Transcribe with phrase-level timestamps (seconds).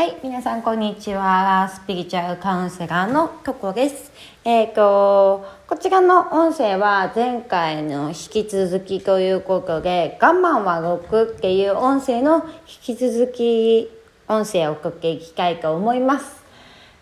[0.00, 1.68] はい、皆さんこんにちは。
[1.68, 4.10] スピリチュアルカウンセラーのとこです。
[4.46, 12.46] えっ、と、こちらの音声は前回の引き続きということで、我慢は6っていう音声の
[12.86, 13.90] 引き続き
[14.26, 16.44] 音声を送っていきたいと思います。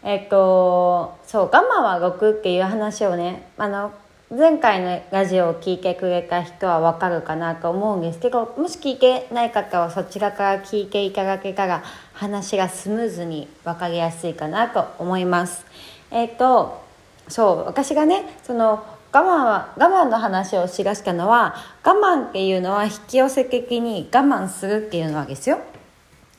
[0.02, 3.92] えっ、と、そう、我慢は6っていう話をね、あの、
[4.30, 15.64] 前回のラジオを聞いてくれた人はわかるかなと思うんですけどもし聞いてない方はそちらから聞いていただけたら話がスムーズに分かりやすいかなと思います。
[16.10, 16.84] えっ、と
[17.28, 25.58] そう私がねその我慢は我慢の話をしだしたのは我慢っていうのは引き寄せ的に我慢するっていうのはですよ。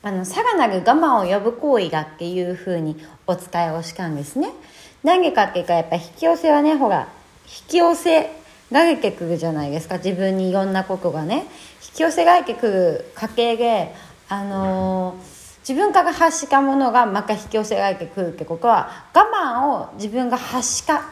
[0.04, 2.96] あのさらなる我慢を呼ぶ行為だっていうふうに
[3.26, 4.52] お伝えをしたんですね。
[5.02, 7.08] 何でかっていうかやっぱ引き寄せはねほら
[7.50, 8.30] 引き寄せ
[8.70, 11.46] られてくるじゃないですか自分にいろんなことがね
[11.88, 13.92] 引き寄せられてくる過程で
[14.28, 21.02] あのー、自分から発したものがまた引き寄せられてくるってことは我慢を自分が発した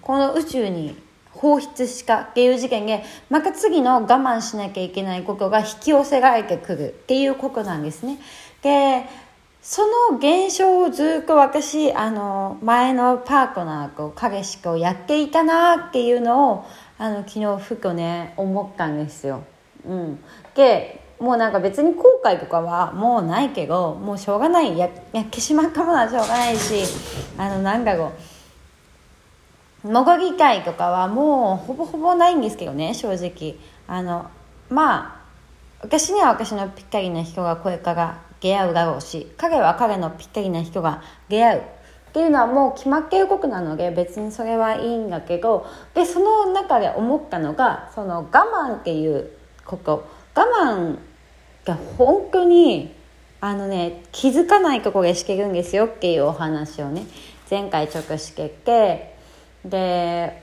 [0.00, 0.96] この宇宙に
[1.32, 8.18] 放出したっていう事件でまた次の我慢しなきゃいけないことが引き寄せられてくるっていうことなんですね。
[8.62, 9.04] で
[9.62, 16.64] その現象をずっと私あの前のパートナーと彼氏とやっていたなっていうのを
[16.98, 19.44] あの昨日ふとね思ったんですよ。
[19.86, 20.18] うん、
[20.56, 24.76] でもうなんか別に後悔とかはもうないけどもうしょうがない。
[24.76, 26.82] ややってしまったものはしょうがないし
[27.38, 28.12] あのなんだろ
[29.84, 33.54] う潜りたいとかはもうほぼほぼないんですけどね正直。
[33.86, 34.28] あの
[34.70, 35.22] まあ
[35.82, 49.30] 私には私のぴったりな人がこれから出会うだろうし彼は彼のぴったりな人が出会うっていうのはもう決まっていることなので別にそれはいいんだけどでその中で思ったのがその我慢っていう
[49.64, 50.06] こと。
[50.34, 50.98] 我慢
[51.64, 52.94] が本当に
[53.40, 57.04] あのね気づかないとこでしてるんですよっていうお話をね
[57.50, 59.12] 前回ちょっとしてて。
[59.64, 60.42] で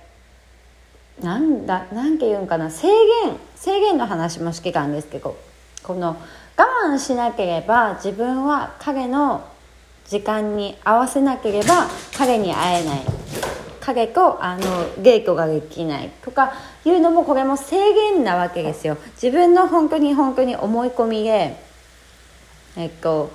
[1.21, 2.69] なんだなんて言うんかな。
[2.71, 3.35] 制限。
[3.55, 5.37] 制限の話もしてたんですけど。
[5.83, 6.17] この
[6.59, 9.47] 我慢しなければ自分は彼の
[10.05, 11.87] 時間に合わせなければ
[12.17, 12.99] 彼に会えない。
[13.79, 14.61] 彼とあの
[15.01, 16.53] 稽古ができないとか
[16.83, 18.97] いうのもこれも制限なわけですよ。
[19.13, 21.55] 自分の本当に本当に思い込みで
[22.75, 23.31] えっと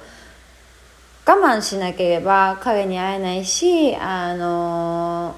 [1.26, 5.34] 我慢しなければ彼に会えないしあの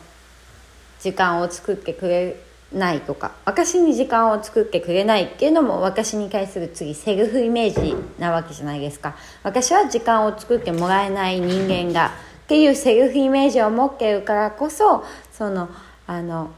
[0.99, 2.37] 時間を作ってくれ
[2.77, 9.17] ないとか私に時間を作ってくれないっていうのも私に対する次セルフイメージなわけじゃないですか。
[9.43, 12.13] 私は時間を作ってもらえない人間だ
[12.45, 15.69] っていうセルフイメージを持っているからこそその
[16.07, 16.51] あの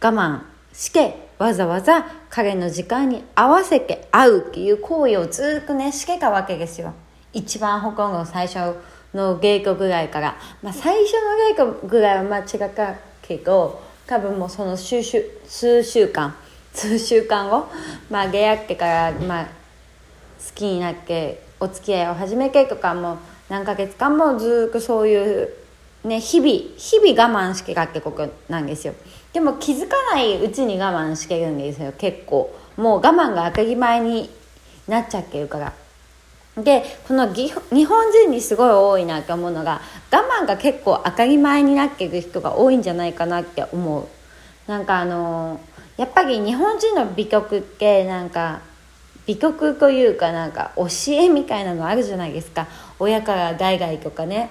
[0.00, 0.40] 我慢
[0.72, 6.94] してわざわざ彼の時間に合わせて会うっていう行為をずっとねしてたわけですよ。
[7.32, 8.76] 一番ほとんど最初
[9.12, 11.14] の稽古ぐらいから、まあ、最初
[11.56, 16.34] の稽古ぐらいはまあ違ったけど多分もうその数週数週間
[16.72, 17.66] 数週間後、
[18.10, 19.50] まあ、出会ってから、まあ、好
[20.54, 23.16] きになってお付き合いを始めてとかもう
[23.48, 25.48] 何ヶ月間もずっとそういう、
[26.04, 28.94] ね、日々日々我慢してたってことなんですよ。
[29.32, 32.54] でも気づかないうちに我慢してるんですよ結構。
[32.76, 34.28] もう我慢が当たり前に
[34.86, 35.72] なっちゃってるから。
[36.56, 44.06] でこの日本人にすごい多いなと思うのが我慢が結構当たり前になっている人が多いんじゃないかなって思う。
[44.66, 45.60] なんかあの
[45.96, 48.60] やっぱり日本人の美徳ってなんか
[49.26, 52.66] 美徳というかなんか教えみたいなのあるじゃないですか。
[52.98, 54.50] 親から代々とかね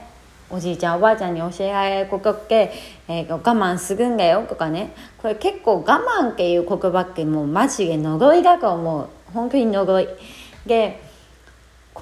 [0.52, 2.72] おじいちゃんおばあちゃんに教えられることって、
[3.08, 4.94] えー、我慢するんだよとかね。
[5.18, 9.10] これ結構我慢っていう言葉ってもうマジで呪いだと思う。
[9.34, 10.08] 本当に呪い。
[10.68, 11.02] で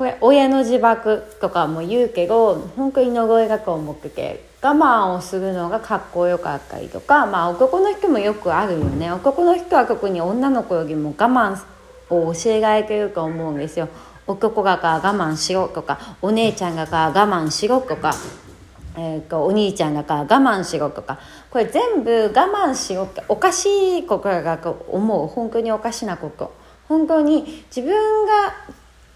[0.03, 9.09] これ親の自爆とかも言うけど本当に呪いだと思ってて我慢をするのがかっこよかったりとかまあ男の人もよくあるよね。
[9.13, 11.57] 男の人は特に女の子よりも我慢
[12.09, 13.87] を教えられてると思うんですよ。
[14.27, 18.13] 男がから我慢しろとかお姉ちゃんがから我慢しろとか、
[18.97, 21.17] えー、とお兄ちゃんがから我慢しろとか。
[21.49, 25.27] これ全部我慢しろっておかしいことだと思う。
[25.27, 26.53] 本当におかしなこと。
[26.89, 28.53] 本当に自分が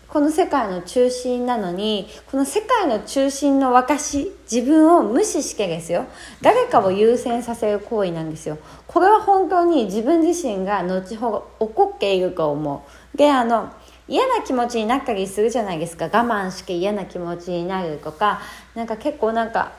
[0.09, 6.05] この世界の中心なのにこの世界の中心の私自分を無視してですよ。
[6.41, 8.57] 誰かを優先させる行為なんですよ。
[8.87, 13.17] これは本当に自分自身が後ほど怒っていると思う。
[13.17, 13.69] であの
[14.07, 16.05] 嫌な気持ちになったりするじゃないですか。
[16.05, 18.39] 我慢して嫌な気持ちになるとか。
[18.75, 19.73] なんか結構なんか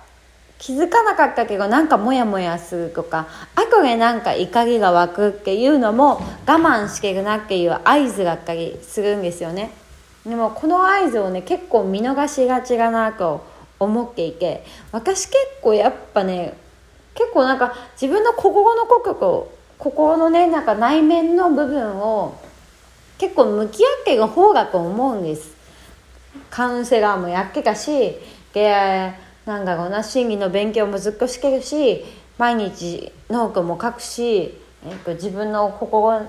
[0.58, 3.28] 気づかなかったけどなんかモヤモヤするとか。
[3.54, 9.70] 後でなんか怒りが湧くっていうのも我慢してるなっていう合図だったりするんですよね。
[10.28, 13.46] でもこの合図をね結構見逃しがちだなと
[13.80, 16.54] 思っていて私結構やっぱね
[17.14, 22.38] 結構なんか自分の心の心心のねなんか内面の部分を
[23.16, 25.56] 結構向き合っている方だと思うんです。
[26.50, 28.16] カウンセラーもやってたし
[28.52, 29.14] で
[29.46, 32.04] なんだろうな心理の勉強もずっとしてるし
[32.36, 34.54] 毎日ノートも書くし、
[34.86, 36.26] えっと、自分の心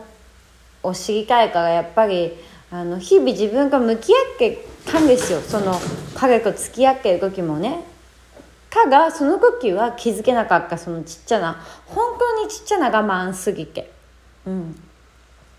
[0.81, 2.33] を知りたいからやっぱり
[2.71, 5.41] あの日々自分が向き合ってたんですよ。
[5.41, 5.73] その
[6.15, 7.83] 彼と付き合ってる時もね。
[8.69, 13.91] かがその時は気づけなかったそのちっちゃな本当にちっちゃな我慢すぎて。
[14.45, 14.75] うん。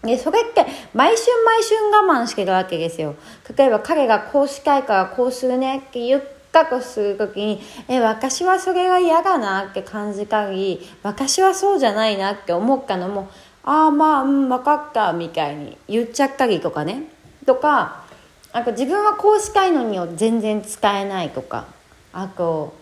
[0.02, 0.64] でそれって
[0.94, 3.16] 毎春毎春我慢してるわけですよ。
[3.56, 6.22] 例えば彼がこうしたいからこうするねって言っ
[6.52, 13.28] たとする時にえ私はそれが嫌だなって感じたり私はそうじゃないなって思ったのも
[13.64, 17.04] ああまあうん分かったみたいに言っちゃったりとかね。
[17.46, 18.04] とか
[18.52, 21.66] あと自分はこうしたいのにを全然使えないとか。
[22.12, 22.78] あと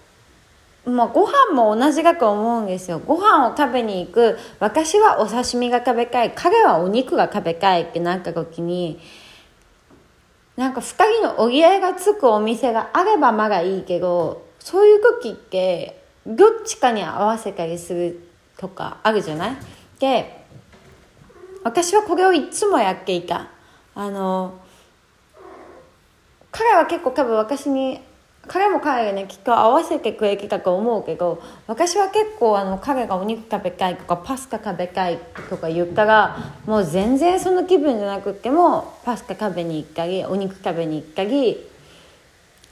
[0.86, 2.98] まあ、ご飯も同じだと思うんですよ。
[2.98, 4.38] ご飯を食べに行く。
[4.58, 6.32] 私はお刺身が食べたい。
[6.34, 8.98] 彼はお肉が食べたいってなった時に
[10.56, 18.20] なんか2人の折り合いがつくお店があればまだいいけどそういう時ってどっちかに合わせたりする
[18.56, 19.56] とかあるじゃない？
[19.98, 20.37] で
[21.68, 23.50] 私はこれをいつもやっていた
[23.94, 24.58] あの
[26.50, 28.00] 彼は結構多分私に
[28.46, 35.18] 彼も彼がねきっと合わせてくれてたと思うけど私は結構あの彼がお肉食べたいとかパスタ食べたい
[35.50, 41.58] とか言ったらもう全然その気分じゃなくてもパスタ食べに行ったりお肉食べに行ったり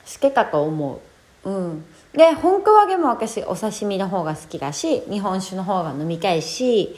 [0.06, 1.00] してたと思
[1.44, 1.50] う。
[1.50, 1.84] うん
[2.14, 6.96] で本当はでも私お刺身の方が好きだし日本酒の方が飲みたいし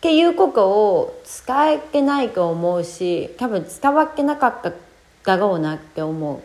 [0.00, 4.72] っていうことを使えてないと思うし多分伝わってなかった
[5.24, 6.42] だろうなって思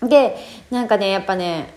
[0.00, 0.08] う。
[0.08, 0.36] で
[0.70, 1.74] なんかねやっぱね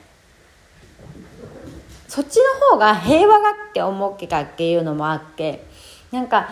[2.08, 5.66] そっちの方が平和だって思ってたっていうのもあって
[6.12, 6.50] なんか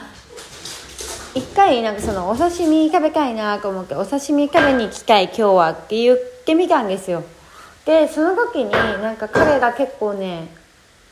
[1.36, 7.24] 一回なんかそのお刺身食べたいなと思ってお刺身食べに行きたい今日はって言ってみたんですよ
[7.86, 10.48] でその時になんか彼が結構ね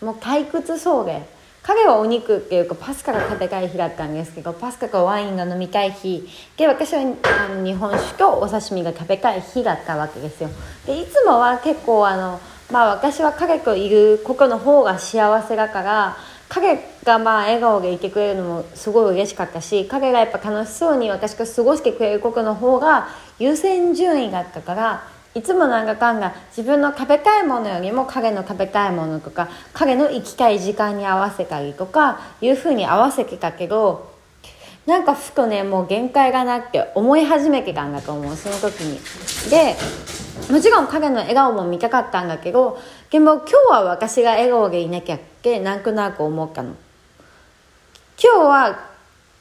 [0.01, 1.23] もう退屈そうで
[1.63, 6.27] 彼はお肉っていうかパスタが食べたい日だったんですけどパスタとワインが飲みたい日
[6.57, 10.49] で私はあの日本酒とお刺身が食べたい日だったわけですよ。
[10.87, 12.39] でいつもは結構あの
[12.71, 16.17] まあ私は彼といることの方が幸せだから
[16.49, 34.11] 彼がまあ笑顔でいてくれるのもすごい嬉しかったし彼がやっぱ楽しそうに私が過ごしてくれることの方が優先順位だったからいつもなんかかんが自分の食べたいものよりも彼の食べたいものとか彼の行きたい時間に合わせたりとかいうふうに合わせてたけど
[34.85, 38.99] なんかふとねもう限界がなって思い始めてたんだと思うその時に。
[39.49, 39.75] で
[40.51, 42.79] もちろん彼の笑顔も見たかったんだけど
[43.11, 46.75] でも今日は私が笑顔でいなきゃってなんとなく思ったの。
[48.21, 48.90] 今日は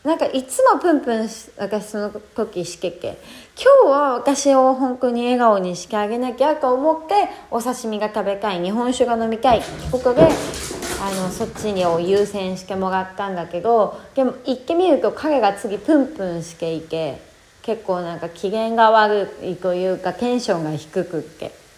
[0.05, 3.19] なんかいつもプンプン私その時してけ。
[3.55, 9.61] 今日は私を本当に笑顔にしてあげなきゃと思ってお刺身が食べたい日本酒が飲みたい
[9.91, 17.21] ここであのそっちにを優先してもらったんだけどでも行ってみると彼が次プンプンしていて
[17.61, 21.70] 結構なんか機嫌が悪いというかテンションが低くって。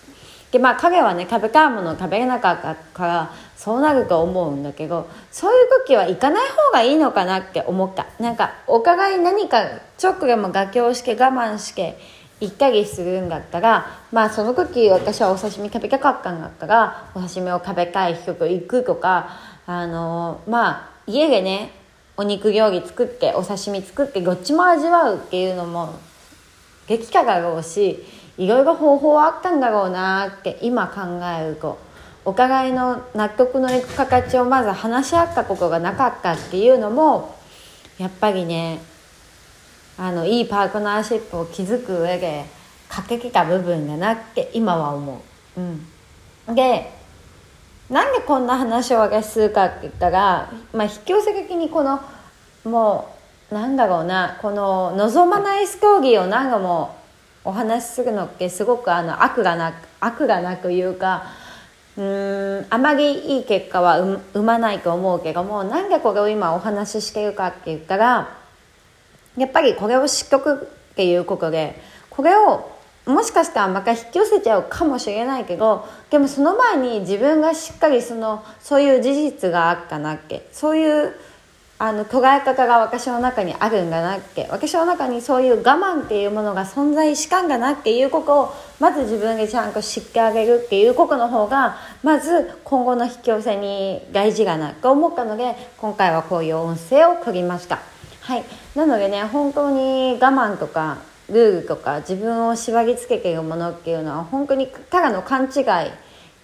[0.53, 8.07] でまあ彼はね食べたいものを食べれなかったからそうなると思うんだけどそういう時は行かない方がいいのかなって思った。
[8.21, 9.65] なんかお互い何か
[9.97, 11.99] ちょっとでも妥協して我慢して
[12.41, 19.31] 行ったりするんだったらまあその時私はお刺身食べたかったんだったらお刺身を食べたい人と行くとか
[19.65, 21.73] あのまあ家でね
[22.17, 25.95] お肉料理作ってお刺身作ってどっちも味わうっていうのも
[26.89, 28.05] 激化だろうし
[28.39, 31.79] いろいろ方法はあったんだろうなって今考えると
[32.25, 37.37] お互いの納得のいく形をまず話し合ったことがなかったっていうのも
[37.99, 38.81] やっぱりね
[39.99, 42.45] あのいいパートナーシップを築く上で
[42.89, 45.23] 欠けてた部分だなって今は思
[45.57, 45.61] う。
[45.61, 46.91] うん、で
[47.91, 52.01] なんでこんな話を私するかって言ったら、まあ、引き寄せ的にこの
[52.65, 53.15] も
[53.51, 56.97] うなんだろうなこの望まないストーリーを何度も
[57.45, 61.25] お話しするのってすごくあの悪がなく悪がなくいうか
[61.97, 68.37] うんあまりいい結果は生まないと思うけどもなんでこれを今お話ししてるかって言ったら
[69.37, 71.81] やっぱりこれを知っとくっていうことで
[72.11, 72.71] これを
[73.07, 81.15] もしかしたらまた引き寄せちゃうかもしれないけどでもその前に自分がしっかりそのそういう事実があったなってそういう
[81.79, 84.47] あの捉え方が私の中にあるんだなって。
[84.51, 97.81] 私の中にそういう我慢っていうものが存在しかんだなっていうことをまず自分でちゃんと知ってあげるっていうことの方がまず今後の引き寄せに大事だなと思ったので今回はこういう音声を取りました。
[98.21, 98.45] はい。
[98.77, 100.99] なのでね本当に我慢とか
[101.29, 105.65] ルールとか自分を縛り付けているものっていうのは本当にただの勘違い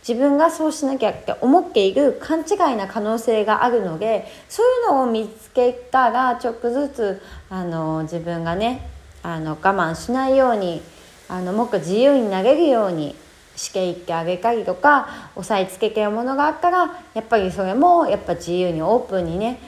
[0.09, 8.89] 自分がそうしなきゃって思っている勘違いな可能性があるのでそういうのを見つけたらちょっとずつあの自分がね
[9.23, 10.81] あの我慢しないように
[11.29, 13.15] あのもっと自由になれるように
[13.55, 19.61] していってあげたりとか押さえつけてるものがあったらやっぱりそれもやっぱ自由にオープンにね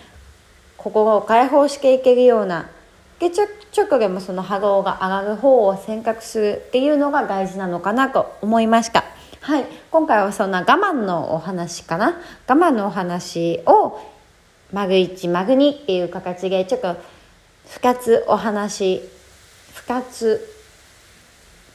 [0.78, 2.70] 心を解放していけるような
[3.18, 9.19] でちょちょっとでもその波動が上がる方を選択するっていうのが大事なのかなと思いました。
[9.40, 12.20] はい、今回はそんな我慢のお話かな。
[12.46, 13.98] 我慢のお話を
[14.70, 16.96] マグ1マグ2っていう形でちょっと
[17.80, 19.00] 2つお話
[19.86, 20.46] 2つ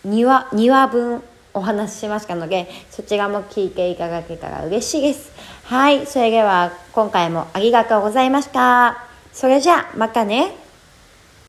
[0.06, 1.24] 2話 ,2 話分
[1.56, 5.32] お話ししましたのでそちらも聞いていただけたら嬉しいです。
[5.64, 6.06] はい。
[6.06, 9.06] それでは今回もありがとうございました。
[9.34, 10.65] それじゃあまたね。